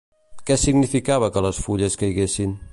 [0.49, 2.61] Què significava que les fulles caiguessin?